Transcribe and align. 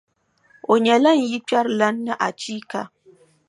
O 0.71 0.73
nyɛla 0.83 1.11
n 1.13 1.19
yilikpɛrilana 1.21 1.97
ni 2.05 2.13
achiika. 2.27 2.81